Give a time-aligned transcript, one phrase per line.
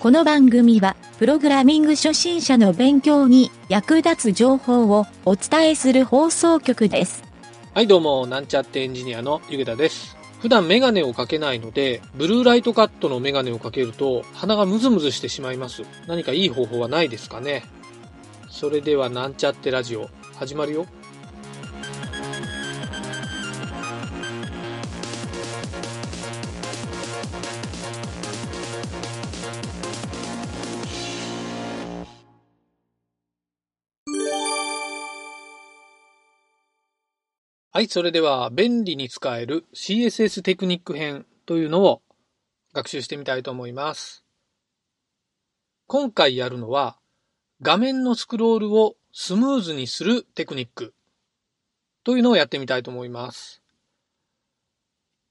[0.00, 7.22] この番組は、プログラミング初心者の勉強に役立つ情報をお伝えする放送局です。
[7.74, 10.16] はいどうも、なんちゃってエンジニアのゆげたです。
[10.40, 15.82] 普段メガネをかけないので、ブルーライトカットのメガネをかけると鼻がムズムズしてしまいます。
[16.06, 17.64] 何かいい方法はないですかね？
[18.48, 20.86] それではなんちゃってラジオ始まるよ。
[37.80, 42.02] はい、それでは便利に使える CSS テクニック編というのを
[42.74, 44.22] 学習してみたいと思います。
[45.86, 46.98] 今回やるのは
[47.62, 50.92] 画面のスクロールをスムーズにするテクニック
[52.04, 53.62] というのをやってみたいと思います。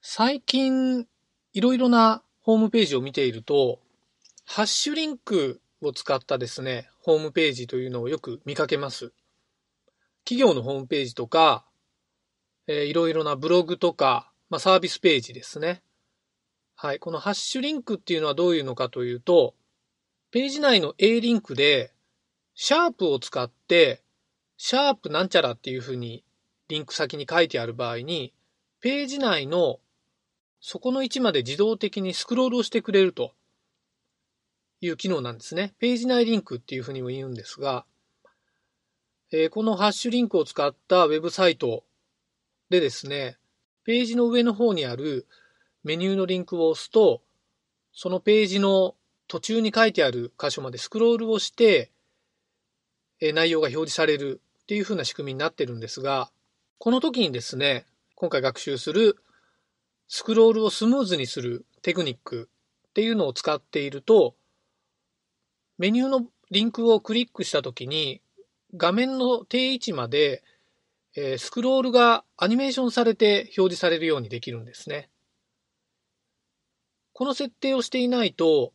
[0.00, 1.06] 最近
[1.52, 3.78] いろいろなホームページを見ていると
[4.46, 9.12] ハッシュリンクを使ったですね、ホームページというのをよく見かけます。
[10.24, 11.67] 企業のホームページとか
[12.68, 15.82] えーいろいろなブログとか、まあ、サービスページですね。
[16.76, 17.00] はい。
[17.00, 19.54] このハッシュリンクっていうのはどういうのかというと、
[20.30, 21.92] ページ内の A リンクで、
[22.54, 24.02] シャープを使って、
[24.58, 26.22] シャープなんちゃらっていうふうに
[26.68, 28.34] リンク先に書いてある場合に、
[28.80, 29.80] ページ内の
[30.60, 33.32] そこの位置まで自動的にスクロールをしてくれると
[34.80, 35.74] いう機能なんですね。
[35.78, 37.86] ページ内リンクっていうふうにも言うんですが、
[39.32, 41.84] えーこのハッシュリンクを使ったウェブサイト
[42.70, 43.38] でですね、
[43.84, 45.26] ページの上の方にある
[45.84, 47.22] メニューのリンクを押すと、
[47.92, 48.94] そのページの
[49.26, 51.90] 途中に書いてある箇所までスクロールをして、
[53.20, 56.30] え内容が表示されるっていう風な仕組みになってるんですが、
[56.78, 59.16] この時にですね、今回学習する
[60.06, 62.48] スクロールをスムーズにするテクニック
[62.88, 64.34] っていうのを使っていると、
[65.78, 68.20] メニューのリンクをクリックした時に
[68.76, 70.42] 画面の定位置まで
[71.20, 75.10] えースクロールがアニメーションされて表示されるようにできるんですね。
[77.12, 78.72] この設定をしていないと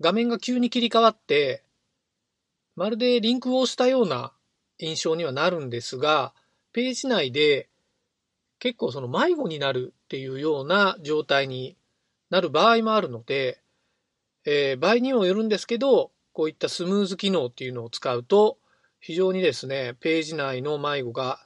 [0.00, 1.64] 画面が急に切り替わって
[2.76, 4.32] まるでリンクを押したような
[4.78, 6.32] 印象にはなるんですが
[6.72, 7.68] ページ内で
[8.60, 11.76] 結構その迷子になるっていうような状態に
[12.30, 13.60] なる場合もあるので、
[14.44, 18.58] えー場合にもよるんですけどこういったスムーズ機能っていうのを使うと
[19.00, 21.40] 非常にですね、ページ内の迷子が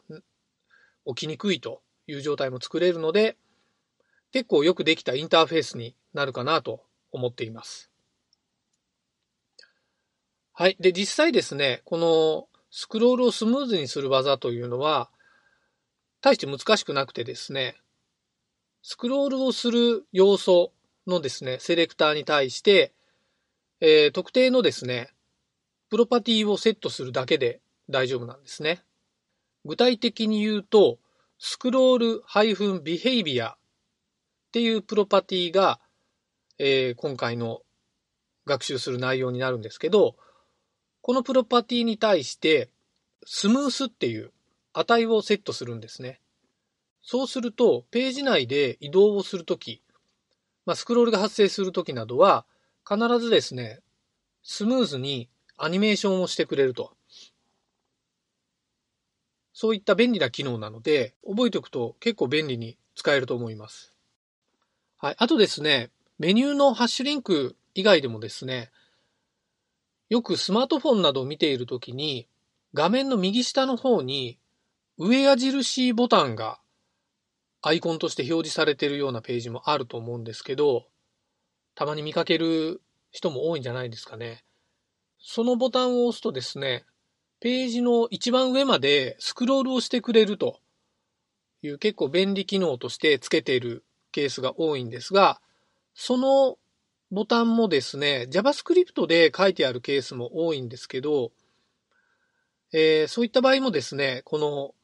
[1.07, 3.37] 起きにくいという状態も作れるので、
[4.33, 6.81] 結構よくできたインターフェースになるかなと
[7.13, 7.91] 思っています。
[10.53, 10.77] はい。
[10.81, 15.11] で、実際ですね、このスクロールをスムーズにする技というのは、
[16.21, 17.77] 大して難しくなくてですね、
[18.83, 20.73] スクロールをする要素
[21.07, 22.93] のですね、セレクターに対して、
[23.81, 25.11] えー特定のですね、
[25.91, 28.83] プロパティをセットするだけで大丈夫なんですね。
[29.65, 30.99] 具体的に言うと、
[31.39, 33.57] スクロール -behavior っ
[34.53, 35.81] ていうプロパティが、
[36.59, 37.63] えー今回の
[38.47, 40.17] 学習する内容になるんですけど、
[41.01, 42.71] このプロパティに対して、
[43.27, 44.33] スムースっていう
[44.73, 46.21] 値をセットするんですね。
[47.03, 49.83] そうすると、ページ内で移動をするとき、
[50.67, 52.47] まあ、スクロールが発生するときなどは、
[52.89, 53.81] 必ずですね、
[54.43, 56.94] スムーズにアニメーションをしてくれると。
[59.55, 63.95] そういった便利な機能なので、覚えておくと結構便利に使えると思います。
[64.99, 65.15] はい。
[65.17, 68.71] あとですね、メニューのハッシュリンク以外でもですね、
[70.11, 72.27] よくスマートフォンなどを見ているときに、
[72.75, 74.39] 画面の右下の方に
[74.99, 76.59] 上矢印ボタンが
[77.63, 80.89] アイコンとして表示されているようなページもあると思うんですけど、
[81.77, 82.83] たまに見かける
[83.13, 84.45] 人も多いんじゃないですかね。
[85.21, 86.85] そのボタンを押すとですね、
[87.45, 90.61] ページの一番上までスクロールをしてくれると。
[91.61, 95.43] いう結構便利機能として付けているケースが多いんですが、
[95.95, 96.57] その
[97.11, 101.33] ボタンもですね、JavaScript で書いてあるケースも多いんですけど、
[102.73, 104.75] えーそういった場合もですね、この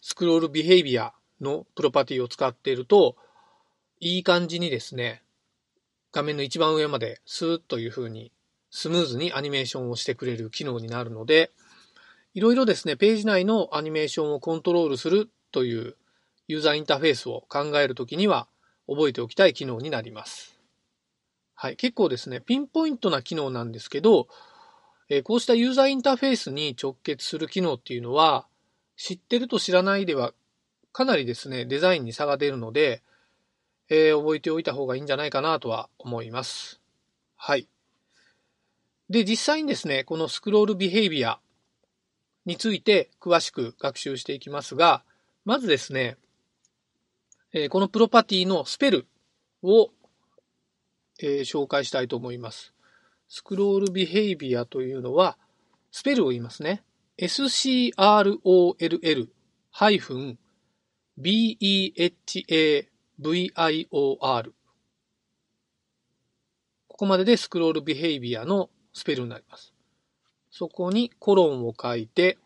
[0.00, 3.16] スクロールビヘイビアのプロパティを使っていると、
[3.98, 5.24] いい感じにですね、
[6.12, 8.30] 画面の一番上までスーッという風に
[8.70, 11.50] スムーズにアニメーションをしてくれる機能になるので、
[12.34, 15.96] いろいろですね、ページ内のアニメーションをコントロールするという
[16.48, 18.48] ユーザーインターフェースを考えるときには
[18.88, 20.58] 覚えておきたい機能になります。
[21.54, 24.26] はい、結構ですね、ピンポイントな機能なんですけど、
[25.08, 28.48] えこうしたユーザーインターフェースに直結する機能っていうのは、
[28.96, 30.34] 知ってると知らないでは
[30.92, 33.02] かなりですね、デザインに差が出るので、
[33.88, 36.80] えー覚えておいた方がいいんじゃないかなとは思います。
[37.36, 37.68] はい。
[39.08, 41.38] で、実際にですね、このスクロールビヘイビア
[42.46, 45.04] について詳しく学習していきますが、
[45.44, 46.16] まずですね、
[47.52, 49.06] えこのプロパティのスペル
[49.62, 49.90] を、
[51.20, 52.72] え紹介したいと思います。
[53.28, 55.38] スクロールビヘイビアというのは、
[55.90, 56.82] スペルを言いますね。
[57.16, 59.28] scroll-behavior
[66.88, 69.73] ここまででスクロールビヘイビアのスペルになります。
[70.56, 72.38] そこにコロンを書いて、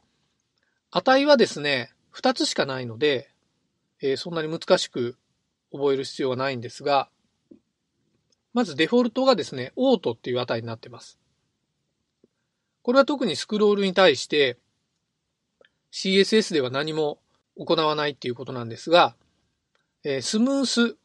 [0.91, 3.29] 値はですね、2つしかないので、
[4.01, 5.19] えー、そんなに難しく
[5.71, 7.11] 覚える必要はないんですが、
[8.55, 11.19] まずデフォルトがですね、オートっていう値になってます。
[12.81, 14.57] これは特にスクロールに対して
[15.93, 17.19] CSS では何も
[17.59, 19.17] 行わないっていうことなんですが、
[20.03, 20.97] えー、スムース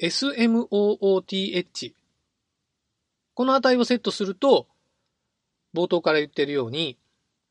[0.00, 1.92] SMOOTH
[3.34, 4.66] この値をセットすると、
[5.76, 6.96] 冒頭から言ってるように、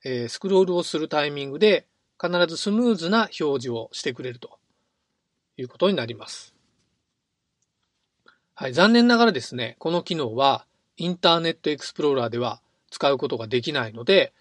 [0.03, 1.85] えー、スクロールをするタイミングで
[2.19, 4.57] 必ずスムーズな表示をしてくれると
[5.57, 6.55] いうことになります。
[8.55, 10.65] はい、残念ながらですね、この機能は
[10.97, 14.33] インターネットエクスプローラーでは使うことができないので、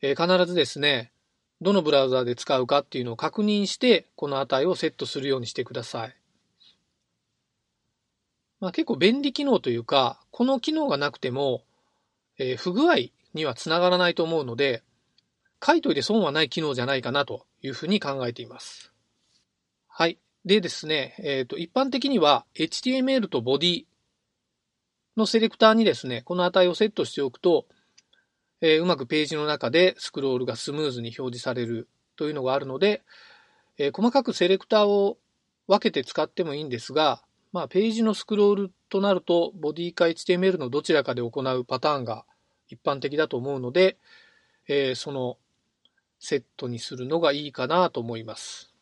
[0.00, 1.12] えー、必ずですね、
[1.60, 6.16] どのブラウザで使うかっていうのを確認して、この値をセットするようにしてください。
[8.60, 11.64] まあ、結構便利機能というか、この機能がなくても、
[12.40, 14.82] えー、不具合にはつながらないと思うので、
[15.64, 18.92] 書いといて損はない機能じゃないかなというふうに考えています。
[19.86, 20.18] はい。
[20.46, 23.84] でですね、えっ、ー、と、一般的には HTML と Body
[25.18, 27.66] のセレクターにですね、この値をセットしておくと、
[28.62, 33.02] えー、うまくページの中でスクロールがスムーズに表示されるというのがあるので、
[33.76, 35.18] えー、細かくセレクターを
[35.66, 42.24] 分けて使ってもいいんですが、まあ、ページのスクロールとなると、ボディか HTML のどちらかで行うパターンが
[42.68, 43.98] 一般的だと思うので、
[44.68, 45.36] えー、その
[46.20, 48.72] セットにするのがいいかなと思います。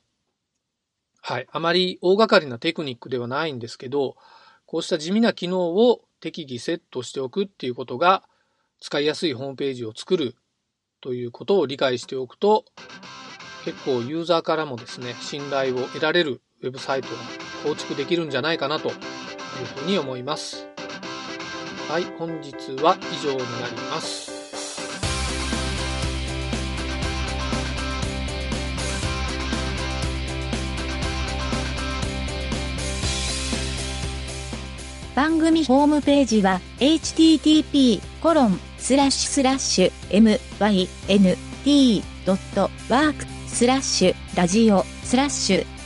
[1.20, 1.46] はい。
[1.50, 4.16] あまり大掛かりなテクニックではないんですけど、
[4.66, 8.22] こうした地味な機能を適宜セットしておくっていうことが、
[8.80, 10.36] 使いやすいホームページを作る
[11.00, 12.64] ということを理解しておくと、
[13.64, 17.14] 結構ユーザーからもですね、信頼を得られるウェブサイトが
[17.64, 18.94] 構築できるんじゃないかなという
[19.76, 20.66] ふうに思います。
[21.88, 22.52] はい、本日
[22.82, 24.38] は以上になります。
[35.18, 39.92] 番組ホームページは http コロンスラッシュスラッシュ
[41.66, 45.77] mynt.work スラッシュラジオスラッシュ